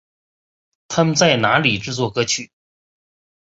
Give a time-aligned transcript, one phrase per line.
[0.87, 2.49] 他们在那里制作歌曲。